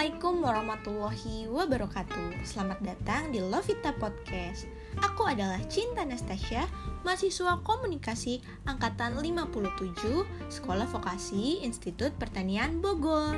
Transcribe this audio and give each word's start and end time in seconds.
Assalamualaikum 0.00 0.40
warahmatullahi 0.40 1.36
wabarakatuh. 1.52 2.40
Selamat 2.40 2.80
datang 2.80 3.36
di 3.36 3.36
Lovita 3.36 3.92
Podcast. 4.00 4.64
Aku 4.96 5.28
adalah 5.28 5.60
Cinta 5.68 6.08
Nastasia 6.08 6.64
Mahasiswa 7.04 7.60
Komunikasi 7.60 8.40
Angkatan 8.64 9.20
57 9.20 10.24
Sekolah 10.48 10.88
Vokasi 10.88 11.60
Institut 11.60 12.16
Pertanian 12.16 12.80
Bogor. 12.80 13.36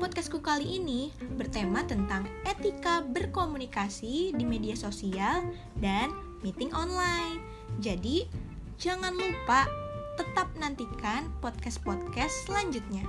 Podcastku 0.00 0.40
kali 0.40 0.80
ini 0.80 1.12
bertema 1.36 1.84
tentang 1.84 2.24
etika 2.48 3.04
berkomunikasi 3.04 4.32
di 4.32 4.44
media 4.48 4.80
sosial 4.80 5.44
dan 5.76 6.08
meeting 6.40 6.72
online. 6.72 7.44
Jadi 7.84 8.24
jangan 8.80 9.12
lupa 9.12 9.68
tetap 10.16 10.48
nantikan 10.56 11.28
podcast-podcast 11.44 12.48
selanjutnya. 12.48 13.04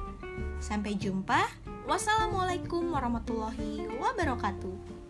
Sampai 0.59 0.99
jumpa 0.99 1.47
Wassalamualaikum 1.89 2.93
warahmatullahi 2.93 3.89
wabarakatuh. 3.97 5.01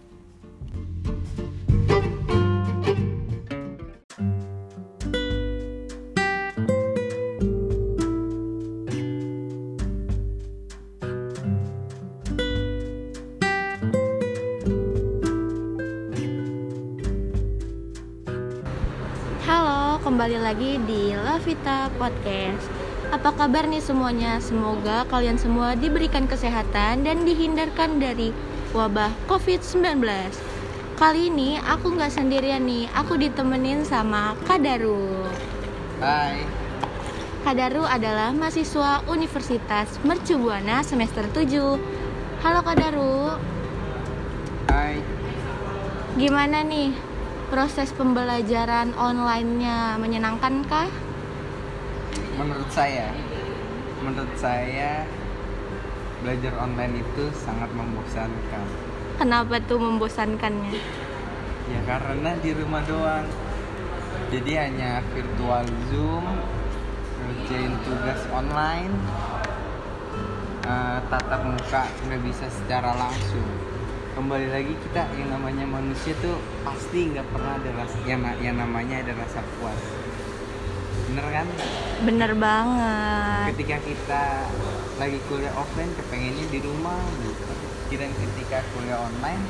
Kembali 19.99 20.41
lagi 20.41 20.75
di 20.89 21.13
Lavita 21.13 21.87
Podcast. 21.95 22.78
Apa 23.09 23.33
kabar 23.33 23.65
nih 23.65 23.81
semuanya? 23.81 24.37
Semoga 24.37 25.01
kalian 25.09 25.41
semua 25.41 25.73
diberikan 25.73 26.29
kesehatan 26.29 27.01
dan 27.01 27.25
dihindarkan 27.25 27.97
dari 27.97 28.29
wabah 28.69 29.09
COVID-19. 29.25 29.97
Kali 30.93 31.33
ini 31.33 31.57
aku 31.57 31.97
nggak 31.97 32.13
sendirian 32.13 32.69
nih, 32.69 32.85
aku 32.93 33.17
ditemenin 33.17 33.81
sama 33.81 34.37
Kadaru. 34.45 35.25
Hai. 35.97 36.45
Kadaru 37.41 37.81
adalah 37.81 38.29
mahasiswa 38.29 39.01
Universitas 39.09 39.97
Mercu 40.05 40.37
Buana 40.37 40.85
semester 40.85 41.25
7. 41.33 41.81
Halo 42.45 42.61
Kadaru, 42.61 43.41
Hai. 44.69 45.01
gimana 46.13 46.61
nih 46.61 46.93
proses 47.49 47.89
pembelajaran 47.89 48.93
online-nya 48.93 49.97
menyenangkankah? 49.97 51.08
Menurut 52.39 52.71
saya, 52.71 53.11
menurut 53.99 54.31
saya 54.39 55.03
belajar 56.23 56.55
online 56.55 57.03
itu 57.03 57.27
sangat 57.35 57.67
membosankan. 57.75 58.63
Kenapa 59.19 59.59
tuh 59.67 59.75
membosankannya? 59.75 60.79
Ya 61.67 61.79
karena 61.83 62.39
di 62.39 62.55
rumah 62.55 62.79
doang. 62.87 63.27
Jadi 64.31 64.55
hanya 64.55 65.03
virtual 65.11 65.67
Zoom, 65.91 66.23
ngerjain 67.19 67.75
tugas 67.83 68.23
online, 68.31 68.95
eh, 70.63 70.99
tatap 71.11 71.43
muka 71.43 71.91
nggak 72.07 72.21
bisa 72.23 72.47
secara 72.47 72.95
langsung. 72.95 73.51
Kembali 74.15 74.47
lagi 74.47 74.79
kita 74.79 75.11
yang 75.19 75.35
namanya 75.35 75.67
manusia 75.67 76.15
tuh 76.23 76.39
pasti 76.63 77.11
nggak 77.11 77.27
pernah 77.35 77.59
ada 77.59 77.83
rasa 77.83 77.99
yang, 78.07 78.23
yang 78.39 78.55
namanya 78.55 79.03
ada 79.03 79.11
rasa 79.19 79.43
puas. 79.59 80.08
Bener 81.09 81.25
kan? 81.27 81.47
Bener 81.99 82.31
banget. 82.31 83.49
ketika 83.51 83.77
kita 83.81 84.23
lagi 84.95 85.17
kuliah 85.25 85.51
offline 85.57 85.89
kepengennya 85.97 86.45
di 86.47 86.59
rumah 86.61 87.01
gitu 87.19 87.43
dan 87.91 88.13
ketika 88.13 88.61
kuliah 88.71 89.01
online 89.01 89.41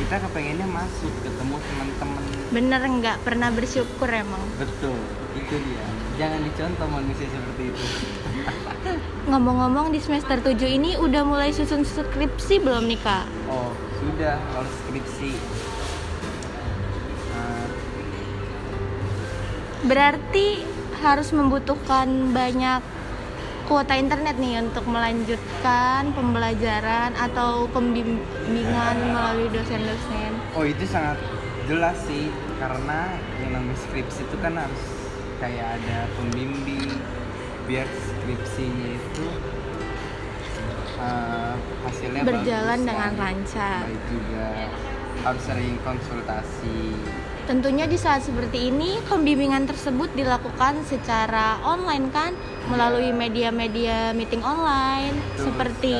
kita 0.00 0.16
kepengennya 0.18 0.64
masuk 0.64 1.12
ketemu 1.20 1.56
teman-teman 1.60 2.22
Bener 2.48 2.80
nggak 2.80 3.16
pernah 3.20 3.52
bersyukur 3.52 4.08
emang. 4.08 4.40
betul 4.56 4.96
itu 5.30 5.54
dia 5.60 5.84
jangan 6.16 6.40
dicontoh 6.40 6.88
manusia 6.88 7.26
seperti 7.28 7.62
itu 7.68 7.84
Ngomong-ngomong 9.30 9.92
di 9.92 10.00
semester 10.00 10.40
7 10.40 10.56
ini 10.64 10.96
udah 10.96 11.22
mulai 11.22 11.52
susun 11.52 11.84
skripsi 11.84 12.58
belum 12.58 12.88
nih 12.88 12.98
kak? 12.98 13.28
oh 13.46 13.70
sudah 14.00 14.40
kalau 14.50 14.70
skripsi 14.80 15.36
Berarti 19.80 20.60
harus 21.00 21.32
membutuhkan 21.32 22.36
banyak 22.36 22.84
kuota 23.64 23.94
internet 23.96 24.34
nih 24.36 24.60
untuk 24.60 24.82
melanjutkan 24.84 26.10
pembelajaran 26.12 27.14
atau 27.14 27.70
pembimbingan 27.70 28.96
melalui 29.14 29.46
dosen-dosen. 29.54 30.30
oh 30.58 30.66
itu 30.66 30.82
sangat 30.90 31.14
jelas 31.70 31.94
sih 32.02 32.26
karena 32.58 33.14
yang 33.38 33.54
namanya 33.54 33.78
skripsi 33.78 34.26
itu 34.26 34.36
kan 34.42 34.58
harus 34.58 34.82
kayak 35.38 35.78
ada 35.78 36.10
pembimbing 36.18 36.82
biar 37.70 37.86
skripsinya 37.86 38.88
itu 38.90 39.26
eh, 40.98 41.54
hasilnya 41.86 42.22
Berjalan 42.26 42.78
bagus 42.82 42.88
dengan 42.90 43.12
kan. 43.14 43.22
lancar. 43.22 43.80
baik 43.86 44.02
juga 44.10 44.48
harus 45.22 45.42
sering 45.46 45.74
konsultasi 45.86 46.78
Tentunya 47.50 47.82
di 47.90 47.98
saat 47.98 48.22
seperti 48.22 48.70
ini 48.70 49.02
pembimbingan 49.10 49.66
tersebut 49.66 50.06
dilakukan 50.14 50.86
secara 50.86 51.58
online 51.66 52.06
kan 52.14 52.30
melalui 52.70 53.10
media-media 53.10 54.14
meeting 54.14 54.38
online 54.46 55.18
Betul 55.18 55.50
seperti 55.50 55.98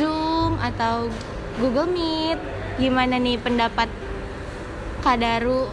Zoom 0.00 0.56
atau 0.56 1.12
Google 1.60 1.92
Meet. 1.92 2.40
Gimana 2.80 3.20
nih 3.20 3.36
pendapat 3.36 3.92
Kadaru? 5.04 5.68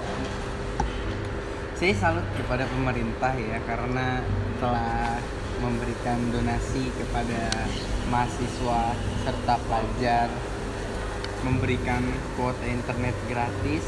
saya 1.76 1.96
salut 1.96 2.28
kepada 2.36 2.68
pemerintah 2.68 3.32
ya 3.36 3.60
karena 3.68 4.24
telah 4.60 5.20
memberikan 5.60 6.20
donasi 6.32 6.88
kepada 7.00 7.48
mahasiswa 8.12 8.96
serta 9.24 9.56
pelajar 9.68 10.28
memberikan 11.44 12.00
kuota 12.40 12.64
internet 12.64 13.16
gratis 13.28 13.84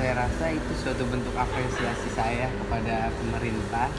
saya 0.00 0.16
rasa 0.16 0.48
itu 0.48 0.72
suatu 0.80 1.04
bentuk 1.12 1.36
apresiasi 1.36 2.08
saya 2.16 2.48
kepada 2.48 3.12
pemerintah 3.20 3.92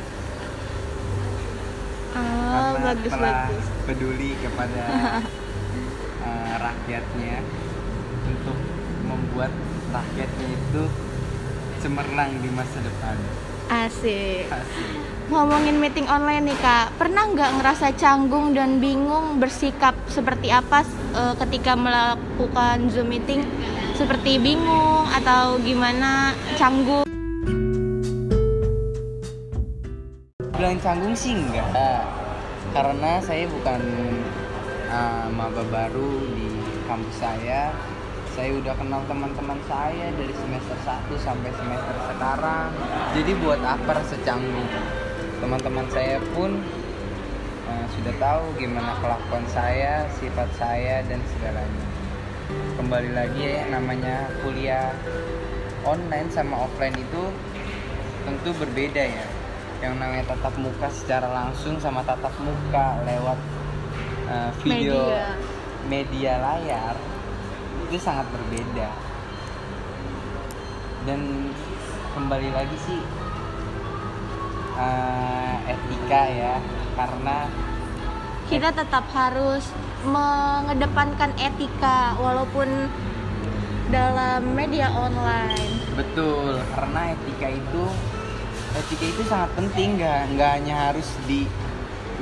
Ah, 2.12 2.74
karena 2.74 2.92
bagus 2.92 3.12
telah 3.14 3.38
bagus. 3.48 3.66
peduli 3.86 4.32
kepada 4.42 4.84
eh, 6.26 6.54
rakyatnya 6.66 7.38
untuk 8.28 8.58
membuat 9.06 9.54
rakyatnya 9.94 10.48
itu 10.52 10.84
cemerlang 11.80 12.34
di 12.42 12.50
masa 12.50 12.82
depan. 12.82 13.16
Asik. 13.72 14.50
Asik. 14.52 14.92
Ngomongin 15.32 15.80
meeting 15.80 16.10
online 16.12 16.52
nih 16.52 16.60
kak, 16.60 16.98
pernah 17.00 17.32
nggak 17.32 17.62
ngerasa 17.62 17.96
canggung 17.96 18.52
dan 18.52 18.84
bingung 18.84 19.38
bersikap 19.40 19.94
seperti 20.10 20.50
apa 20.50 20.82
eh, 21.14 21.34
ketika 21.46 21.78
melakukan 21.78 22.90
Zoom 22.90 23.08
meeting? 23.08 23.46
Seperti 24.02 24.42
bingung 24.42 25.06
atau 25.14 25.62
gimana 25.62 26.34
canggung? 26.58 27.06
Bilang 30.58 30.82
canggung 30.82 31.14
sih 31.14 31.38
enggak, 31.38 32.10
karena 32.74 33.22
saya 33.22 33.46
bukan 33.46 33.78
uh, 34.90 35.30
maba 35.30 35.62
baru 35.70 36.18
di 36.34 36.50
kampus 36.90 37.14
saya. 37.22 37.70
Saya 38.34 38.58
udah 38.58 38.74
kenal 38.74 39.06
teman-teman 39.06 39.62
saya 39.70 40.10
dari 40.18 40.34
semester 40.34 40.82
1 40.82 41.06
sampai 41.22 41.54
semester 41.54 41.96
sekarang. 42.10 42.74
Jadi 43.14 43.32
buat 43.38 43.62
apa 43.62 44.02
rasa 44.02 44.18
canggung? 44.26 44.66
Teman-teman 45.46 45.86
saya 45.94 46.18
pun 46.34 46.58
uh, 47.70 47.86
sudah 47.94 48.18
tahu 48.18 48.50
gimana 48.58 48.98
kelakuan 48.98 49.46
saya, 49.46 50.10
sifat 50.18 50.50
saya 50.58 51.06
dan 51.06 51.22
segalanya. 51.38 52.01
Kembali 52.78 53.12
lagi 53.14 53.42
ya 53.42 53.68
namanya 53.72 54.30
kuliah 54.42 54.92
online 55.86 56.30
sama 56.30 56.66
offline 56.66 56.96
itu 56.98 57.24
tentu 58.26 58.50
berbeda 58.58 59.02
ya 59.02 59.26
yang 59.82 59.98
namanya 59.98 60.30
tatap 60.30 60.54
muka 60.62 60.88
secara 60.94 61.26
langsung 61.26 61.82
sama 61.82 62.06
tatap 62.06 62.34
muka 62.38 63.02
lewat 63.02 63.40
uh, 64.30 64.52
video 64.62 65.10
Media. 65.10 65.34
media 65.90 66.34
layar 66.38 66.96
itu 67.90 67.98
sangat 67.98 68.30
berbeda 68.30 68.90
dan 71.10 71.50
kembali 72.14 72.50
lagi 72.54 72.78
sih 72.86 73.02
uh, 74.78 75.56
etika 75.66 76.22
ya 76.30 76.56
karena 76.96 77.38
Kita 78.52 78.68
tetap 78.68 79.08
harus 79.16 79.64
mengedepankan 80.06 81.32
etika 81.38 82.18
walaupun 82.18 82.90
dalam 83.92 84.56
media 84.56 84.88
online. 84.96 85.84
betul 85.94 86.58
karena 86.72 87.12
etika 87.12 87.48
itu 87.52 87.84
etika 88.72 89.06
itu 89.06 89.22
sangat 89.28 89.52
penting 89.60 90.00
nggak 90.00 90.20
nggak 90.34 90.52
hanya 90.58 90.76
harus 90.90 91.12
di 91.28 91.44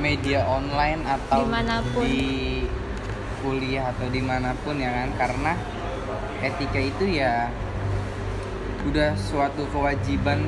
media 0.02 0.44
online 0.50 1.06
atau 1.06 1.46
Di 1.46 1.52
mana 1.52 1.76
pun. 1.94 2.04
di 2.04 2.28
kuliah 3.40 3.94
atau 3.96 4.08
di 4.10 4.22
mana 4.26 4.52
pun 4.66 4.76
ya 4.82 4.92
kan 4.92 5.10
karena 5.16 5.52
etika 6.42 6.80
itu 6.82 7.06
ya 7.08 7.48
udah 8.90 9.14
suatu 9.16 9.68
kewajiban 9.70 10.44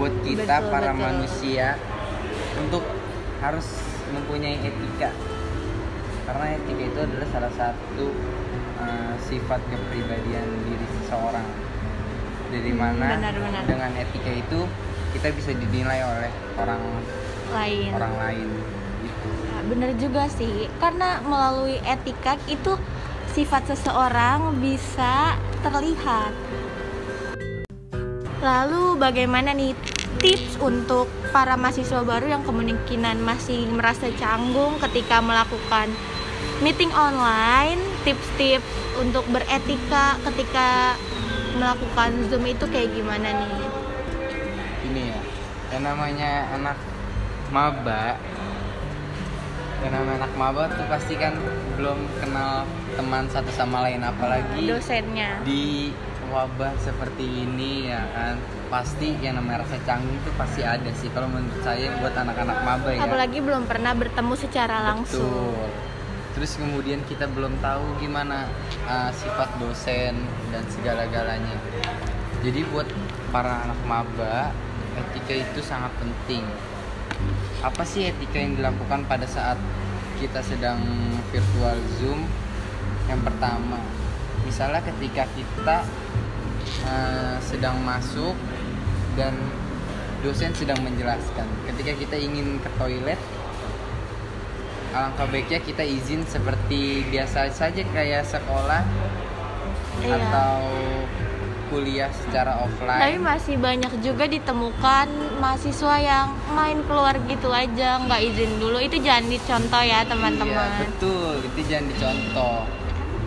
buat 0.00 0.14
kita 0.24 0.48
Betul, 0.62 0.70
para 0.72 0.90
betul. 0.96 1.02
manusia 1.04 1.66
untuk 2.56 2.84
harus 3.44 3.66
mempunyai 4.10 4.56
etika 4.62 5.10
karena 6.32 6.56
etika 6.56 6.82
itu 6.88 6.98
adalah 6.98 7.28
salah 7.28 7.52
satu 7.52 8.06
uh, 8.80 9.14
sifat 9.20 9.60
kepribadian 9.68 10.48
diri 10.64 10.86
seseorang 10.96 11.44
dari 12.48 12.72
Hmm, 12.72 12.80
mana 12.80 13.20
benar-benar. 13.20 13.62
dengan 13.68 13.90
etika 13.96 14.32
itu 14.32 14.60
kita 15.12 15.28
bisa 15.36 15.52
dinilai 15.52 16.00
oleh 16.00 16.32
orang 16.56 16.80
lain 17.52 17.90
orang 17.92 18.14
lain 18.16 18.48
gitu. 19.04 19.28
Ya, 19.44 19.58
bener 19.68 19.90
juga 20.00 20.24
sih 20.26 20.72
karena 20.80 21.20
melalui 21.20 21.76
etika 21.84 22.40
itu 22.48 22.80
sifat 23.32 23.68
seseorang 23.68 24.56
bisa 24.56 25.36
terlihat 25.60 26.32
lalu 28.40 28.96
bagaimana 28.96 29.52
nih 29.52 29.76
tips 30.18 30.56
untuk 30.58 31.06
para 31.30 31.56
mahasiswa 31.56 32.00
baru 32.02 32.32
yang 32.32 32.42
kemungkinan 32.42 33.20
masih 33.20 33.68
merasa 33.68 34.08
canggung 34.16 34.80
ketika 34.80 35.20
melakukan 35.20 35.92
meeting 36.62 36.94
online 36.94 37.82
tips-tips 38.06 38.70
untuk 39.02 39.26
beretika 39.34 40.14
ketika 40.30 40.94
melakukan 41.58 42.14
zoom 42.30 42.46
itu 42.46 42.64
kayak 42.70 42.94
gimana 42.94 43.34
nih? 43.34 43.54
Ini 44.86 45.02
ya 45.10 45.20
yang 45.74 45.82
namanya 45.82 46.30
anak 46.54 46.78
maba. 47.50 48.14
Yang 49.82 49.92
namanya 49.98 50.16
anak 50.22 50.32
maba 50.38 50.62
tuh 50.70 50.86
pasti 50.86 51.18
kan 51.18 51.34
belum 51.74 51.98
kenal 52.22 52.62
teman 52.94 53.26
satu 53.26 53.50
sama 53.50 53.82
lain 53.82 54.06
apalagi 54.06 54.62
dosennya. 54.62 55.42
di 55.42 55.90
wabah 56.30 56.70
seperti 56.78 57.26
ini 57.26 57.90
ya 57.90 58.06
kan. 58.14 58.38
Pasti 58.70 59.18
yang 59.18 59.36
namanya 59.36 59.66
rasa 59.66 59.82
canggung 59.82 60.14
itu 60.14 60.30
pasti 60.38 60.62
ada 60.62 60.88
sih 60.94 61.10
kalau 61.10 61.26
menurut 61.26 61.58
saya 61.66 61.90
buat 61.98 62.14
anak-anak 62.14 62.58
maba 62.62 62.88
ya. 62.94 63.02
Apalagi 63.02 63.42
belum 63.42 63.66
pernah 63.66 63.92
bertemu 63.98 64.34
secara 64.38 64.94
langsung. 64.94 65.26
Betul. 65.26 65.91
Terus 66.32 66.56
kemudian 66.56 67.04
kita 67.04 67.28
belum 67.28 67.60
tahu 67.60 68.00
gimana 68.00 68.48
uh, 68.88 69.12
sifat 69.12 69.52
dosen 69.60 70.16
dan 70.48 70.64
segala-galanya. 70.72 71.56
Jadi 72.40 72.64
buat 72.72 72.88
para 73.30 73.68
anak 73.68 73.78
maba, 73.84 74.50
etika 74.96 75.34
itu 75.36 75.60
sangat 75.60 75.92
penting. 76.00 76.42
Apa 77.62 77.84
sih 77.84 78.08
etika 78.08 78.40
yang 78.40 78.56
dilakukan 78.58 79.06
pada 79.06 79.28
saat 79.28 79.60
kita 80.18 80.40
sedang 80.40 80.80
virtual 81.30 81.76
Zoom? 82.00 82.26
Yang 83.06 83.20
pertama, 83.28 83.78
misalnya 84.48 84.80
ketika 84.82 85.28
kita 85.36 85.76
uh, 86.88 87.36
sedang 87.44 87.76
masuk 87.84 88.34
dan 89.14 89.36
dosen 90.22 90.54
sedang 90.54 90.78
menjelaskan. 90.80 91.44
Ketika 91.66 91.92
kita 91.98 92.16
ingin 92.16 92.62
ke 92.62 92.70
toilet, 92.78 93.18
alangkah 94.92 95.26
baiknya 95.26 95.58
kita 95.58 95.80
izin 95.80 96.22
seperti 96.24 96.80
biasa 97.06 97.48
saja 97.48 97.82
kayak 97.86 98.24
sekolah 98.24 98.84
Iya. 99.94 100.18
atau 100.18 100.56
kuliah 101.68 102.10
secara 102.10 102.58
Tapi 102.58 102.64
offline. 102.66 103.22
masih 103.22 103.56
banyak 103.56 103.92
juga 104.00 104.24
ditemukan 104.26 105.08
mahasiswa 105.38 105.96
yang 105.96 106.26
main 106.50 106.84
keluar 106.84 107.16
gitu 107.22 107.48
aja, 107.48 107.96
nggak 107.98 108.20
izin 108.26 108.58
dulu. 108.58 108.76
Itu 108.76 108.98
jangan 108.98 109.24
dicontoh 109.26 109.80
ya 109.80 110.00
Iya, 110.00 110.10
teman-teman. 110.10 110.68
betul, 110.78 111.40
itu 111.42 111.60
jangan 111.64 111.86
dicontoh. 111.88 112.58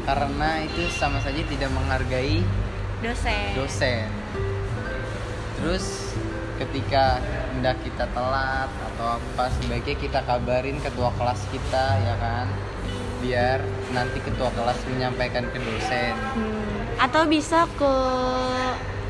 Karena 0.05 0.61
itu 0.61 0.85
sama 0.91 1.17
saja 1.17 1.41
tidak 1.41 1.69
menghargai 1.71 2.45
Dosen. 3.01 3.49
dosen. 3.55 4.05
Terus 5.55 6.13
ketika 6.55 7.19
hendak 7.55 7.77
kita 7.83 8.07
telat 8.11 8.69
atau 8.93 9.19
apa 9.19 9.51
sebaiknya 9.59 9.95
kita 9.99 10.19
kabarin 10.23 10.77
ketua 10.79 11.11
kelas 11.15 11.41
kita 11.51 11.85
ya 11.99 12.15
kan? 12.19 12.47
Biar 13.23 13.59
nanti 13.91 14.19
ketua 14.21 14.51
kelas 14.53 14.79
menyampaikan 14.91 15.47
ke 15.51 15.57
dosen. 15.59 16.13
Hmm. 16.35 17.01
Atau 17.01 17.27
bisa 17.27 17.67
ke 17.75 17.93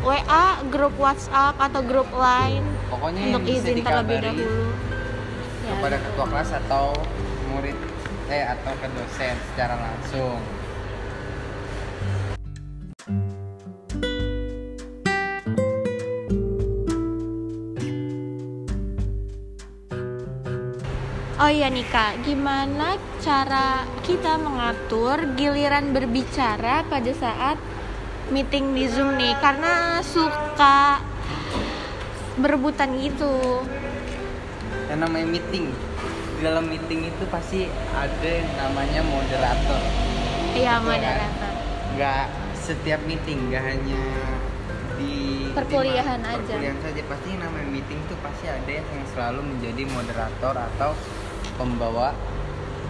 WA, 0.06 0.62
grup 0.70 0.94
WhatsApp 1.02 1.58
atau 1.58 1.82
grup 1.82 2.10
lain. 2.14 2.62
Pokoknya 2.94 3.22
yang 3.26 3.42
untuk 3.42 3.50
bisa 3.50 3.74
izin 3.74 3.78
terlebih 3.82 4.18
dahulu. 4.22 4.70
Ya, 5.66 5.72
kepada 5.74 5.98
ketua 5.98 6.26
kelas 6.30 6.50
atau 6.66 6.86
murid 7.50 7.78
eh 8.26 8.46
atau 8.46 8.74
ke 8.78 8.88
dosen 8.94 9.36
secara 9.54 9.78
langsung 9.78 10.42
Oh 21.46 21.54
iya 21.54 21.70
nih 21.70 21.86
kak, 21.86 22.26
gimana 22.26 22.98
cara 23.22 23.86
kita 24.02 24.34
mengatur 24.34 25.38
giliran 25.38 25.94
berbicara 25.94 26.82
pada 26.90 27.14
saat 27.14 27.62
meeting 28.34 28.74
di 28.74 28.90
Zoom 28.90 29.14
nih? 29.14 29.38
Karena 29.38 30.02
suka 30.02 31.06
berebutan 32.42 32.98
gitu. 32.98 33.62
yang 34.90 35.06
namanya 35.06 35.38
meeting 35.38 35.70
di 35.70 36.42
dalam 36.42 36.66
meeting 36.66 37.14
itu 37.14 37.24
pasti 37.30 37.70
ada 37.94 38.26
yang 38.26 38.50
namanya 38.58 39.06
moderator 39.06 39.82
Iya, 40.58 40.82
Betul, 40.82 40.90
moderator. 40.98 41.52
nggak 41.94 42.26
setiap 42.58 43.02
meeting 43.06 43.54
nggak 43.54 43.64
hanya 43.70 44.02
di 44.98 45.14
Perkuliahan 45.54 46.18
di- 46.18 46.26
aja. 46.26 46.38
perkuliahan 46.42 46.80
saja 46.82 47.02
pasti 47.06 47.28
yang 47.30 47.42
namanya 47.46 47.70
meeting 47.70 48.02
tuh 48.10 48.18
pasti 48.18 48.50
ada 48.50 48.72
yang 48.82 49.06
selalu 49.14 49.42
menjadi 49.46 49.84
moderator 49.94 50.56
atau 50.58 50.98
pembawa 51.56 52.16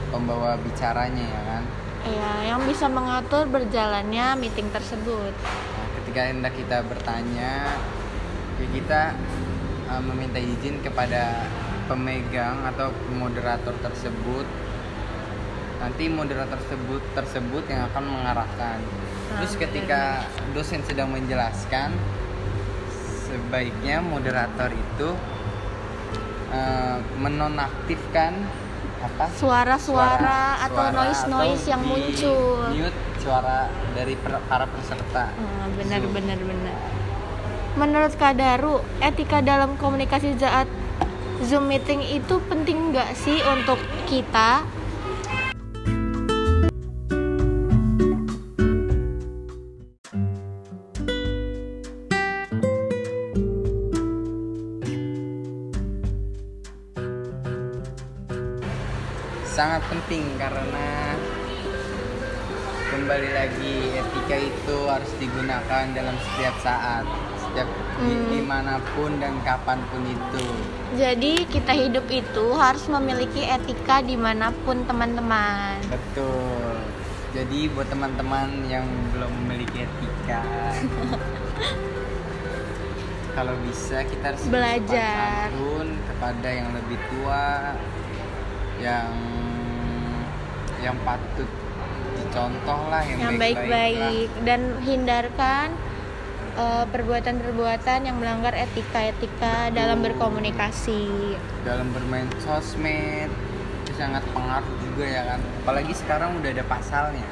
pembawa 0.10 0.58
bicaranya 0.62 1.26
ya 1.26 1.44
kan 1.46 1.66
Iya, 2.06 2.54
yang 2.54 2.62
bisa 2.70 2.86
mengatur 2.86 3.50
berjalannya 3.50 4.38
meeting 4.38 4.70
tersebut. 4.70 5.34
Nah, 5.42 5.88
ketika 5.98 6.22
hendak 6.30 6.54
kita 6.54 6.86
bertanya, 6.86 7.66
ya 8.62 8.68
kita 8.70 9.02
uh, 9.90 10.02
meminta 10.06 10.38
izin 10.38 10.86
kepada 10.86 11.50
pemegang 11.90 12.62
atau 12.62 12.94
moderator 13.10 13.74
tersebut. 13.82 14.46
Nanti 15.82 16.06
moderator 16.06 16.62
tersebut 16.62 17.02
tersebut 17.18 17.64
yang 17.74 17.90
akan 17.90 18.06
mengarahkan. 18.06 18.78
Terus 19.42 19.54
Nah, 19.58 19.62
ketika 19.66 20.02
dosen 20.54 20.86
sedang 20.86 21.10
menjelaskan, 21.10 21.90
sebaiknya 23.26 24.06
moderator 24.06 24.70
itu 24.70 25.10
uh, 26.56 26.98
menonaktifkan 27.18 28.32
apa? 28.98 29.28
Suara-suara 29.30 30.40
atau 30.64 30.86
noise-noise 30.90 31.68
yang 31.68 31.84
di 31.84 31.88
muncul. 31.88 32.72
mute 32.72 32.96
suara 33.20 33.68
dari 33.92 34.16
per- 34.16 34.42
para 34.46 34.66
peserta 34.66 35.30
Hmm, 35.32 35.76
benar 35.76 36.00
Zoom. 36.00 36.14
benar 36.14 36.40
benar. 36.40 36.76
Menurut 37.76 38.14
Kak 38.16 38.34
Daru, 38.36 38.80
etika 39.00 39.44
dalam 39.44 39.76
komunikasi 39.76 40.38
saat 40.38 40.70
Zoom 41.42 41.68
meeting 41.68 42.00
itu 42.02 42.40
penting 42.48 42.90
nggak 42.90 43.12
sih 43.14 43.44
untuk 43.44 43.76
kita? 44.06 44.64
Sangat 59.56 59.80
penting 59.88 60.36
karena 60.36 61.16
kembali 62.86 63.30
lagi 63.32 63.76
etika 63.96 64.38
itu 64.38 64.78
harus 64.86 65.12
digunakan 65.16 65.84
dalam 65.92 66.16
setiap 66.22 66.56
saat 66.60 67.06
setiap 67.38 67.68
di- 67.96 68.12
Hmm. 68.12 68.28
di 68.30 68.42
mana 68.42 68.76
pun 68.92 69.16
dan 69.16 69.40
kapan 69.42 69.80
pun 69.88 70.04
itu 70.04 70.44
Jadi 70.94 71.44
kita 71.46 71.72
hidup 71.74 72.04
itu 72.10 72.46
harus 72.54 72.84
memiliki 72.88 73.40
etika 73.42 74.00
di 74.02 74.16
mana 74.16 74.52
pun 74.64 74.84
teman-teman. 74.84 75.80
betul 75.86 76.76
jadi 77.32 77.68
buat 77.70 77.88
teman-teman 77.88 78.48
yang 78.66 78.84
belum 79.10 79.32
memiliki 79.42 79.84
etika 79.84 80.44
kalau 83.36 83.56
bisa 83.62 84.04
kita 84.04 84.24
harus 84.30 84.44
Belajar. 84.46 85.48
santun 85.48 85.88
kepada 86.06 86.50
yang 86.50 86.70
lebih 86.74 87.00
tua 87.10 87.76
yang 88.80 89.12
yang 90.80 90.96
patut 91.02 91.50
dicontoh 92.16 92.82
lah 92.92 93.02
yang, 93.04 93.20
Yang 93.20 93.36
baik-baik 93.40 94.30
dan 94.44 94.62
hindarkan 94.84 95.68
eh, 96.56 96.86
perbuatan-perbuatan 96.88 98.00
yang 98.06 98.16
melanggar 98.20 98.54
etika-etika 98.54 99.72
dalam 99.72 100.00
berkomunikasi. 100.00 101.36
dalam 101.66 101.90
bermain 101.92 102.30
sosmed 102.40 103.32
itu 103.84 103.92
sangat 103.98 104.22
pengaruh 104.32 104.76
juga 104.84 105.06
ya 105.06 105.22
kan. 105.34 105.40
Apalagi 105.64 105.94
sekarang 105.96 106.38
udah 106.38 106.50
ada 106.52 106.66
pasalnya. 106.66 107.28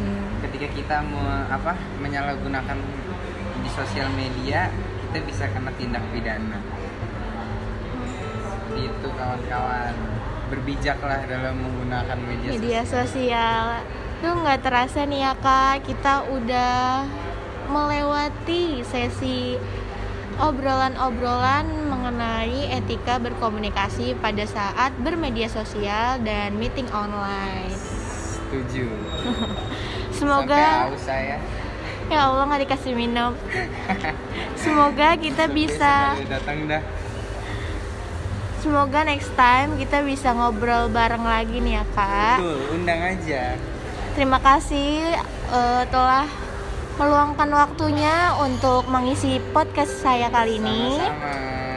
Hmm. 0.00 0.32
ketika 0.40 0.72
kita 0.72 0.96
me- 1.04 1.44
apa 1.52 1.76
menyalahgunakan 2.00 2.78
di 3.60 3.68
sosial 3.68 4.08
media 4.16 4.72
kita 5.04 5.20
bisa 5.28 5.44
kena 5.52 5.68
tindak 5.76 6.00
pidana. 6.08 6.56
Itu 8.72 9.08
kawan-kawan 9.12 9.92
berbijaklah 10.50 11.22
dalam 11.30 11.54
menggunakan 11.62 12.18
media, 12.18 12.48
Media 12.58 12.82
sosial 12.82 13.06
sosial. 13.06 13.64
Tuh 14.20 14.34
nggak 14.36 14.60
terasa 14.60 15.06
nih 15.08 15.24
ya 15.24 15.32
kak, 15.38 15.86
kita 15.86 16.28
udah 16.28 17.06
melewati 17.70 18.82
sesi 18.82 19.56
obrolan-obrolan 20.40 21.68
mengenai 21.88 22.68
etika 22.74 23.22
berkomunikasi 23.22 24.18
pada 24.18 24.44
saat 24.48 24.92
bermedia 24.98 25.46
sosial 25.46 26.18
dan 26.26 26.58
meeting 26.58 26.88
online. 26.90 27.70
setuju 28.50 28.90
sampai 30.18 30.42
Semoga 30.50 30.90
saya 30.98 31.38
ya 32.10 32.26
Allah 32.26 32.42
nggak 32.50 32.66
dikasih 32.66 32.92
minum. 32.98 33.38
Semoga 34.62 35.14
kita 35.14 35.46
bisa, 35.46 36.18
datang 36.26 36.66
dah 36.66 36.82
semoga 38.60 39.00
next 39.02 39.32
time 39.34 39.74
kita 39.74 40.00
bisa 40.00 40.30
ngobrol 40.30 40.88
bareng 40.88 41.24
lagi 41.24 41.58
nih 41.58 41.80
ya 41.80 41.84
kak. 41.90 42.38
betul 42.38 42.58
undang 42.72 43.00
aja 43.00 43.42
Terima 44.10 44.36
kasih 44.36 45.16
eh, 45.48 45.82
telah 45.88 46.26
meluangkan 46.98 47.48
waktunya 47.48 48.36
untuk 48.36 48.84
mengisi 48.86 49.40
podcast 49.50 50.02
saya 50.02 50.28
kali 50.28 50.58
ini. 50.58 50.98
sama-sama 50.98 51.69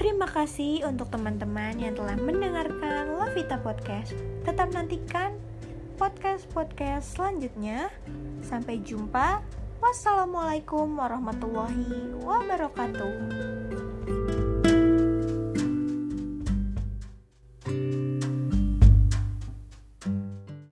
Terima 0.00 0.24
kasih 0.24 0.88
untuk 0.88 1.12
teman-teman 1.12 1.76
yang 1.76 1.92
telah 1.92 2.16
mendengarkan 2.16 3.20
Lavita 3.20 3.60
Podcast. 3.60 4.16
Tetap 4.48 4.72
nantikan 4.72 5.36
podcast-podcast 6.00 7.20
selanjutnya. 7.20 7.92
Sampai 8.40 8.80
jumpa. 8.80 9.44
Wassalamualaikum 9.84 10.96
warahmatullahi 10.96 12.16
wabarakatuh. 12.16 13.89